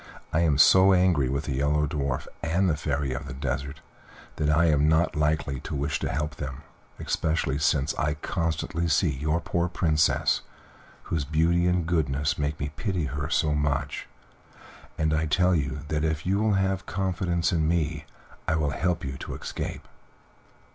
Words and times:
I 0.33 0.39
am 0.39 0.57
so 0.57 0.93
angry 0.93 1.29
with 1.29 1.43
the 1.43 1.51
Yellow 1.53 1.85
Dwarf 1.85 2.25
and 2.41 2.67
the 2.67 2.75
Fairy 2.75 3.11
of 3.13 3.27
the 3.27 3.35
Desert 3.35 3.81
that 4.37 4.49
I 4.49 4.65
am 4.65 4.87
not 4.89 5.15
likely 5.15 5.59
to 5.59 5.75
wish 5.75 5.99
to 5.99 6.09
help 6.09 6.37
them, 6.37 6.63
especially 6.99 7.59
since 7.59 7.93
I 7.99 8.15
constantly 8.15 8.87
see 8.87 9.11
your 9.11 9.39
poor 9.39 9.69
Princess, 9.69 10.41
whose 11.03 11.23
beauty 11.23 11.67
and 11.67 11.85
goodness 11.85 12.39
make 12.39 12.59
me 12.59 12.69
pity 12.75 13.05
her 13.05 13.29
so 13.29 13.53
much; 13.53 14.07
and 14.97 15.13
I 15.13 15.27
tell 15.27 15.53
you 15.53 15.81
that 15.89 16.03
if 16.03 16.25
you 16.25 16.39
will 16.39 16.53
have 16.53 16.87
confidence 16.87 17.53
in 17.53 17.67
me 17.67 18.05
I 18.47 18.55
will 18.55 18.71
help 18.71 19.05
you 19.05 19.17
to 19.19 19.35
escape." 19.35 19.87